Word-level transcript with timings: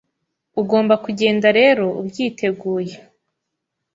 ugomba 0.61 0.95
kugenda 1.05 1.47
rero 1.59 1.85
ubyiteguye. 1.99 2.95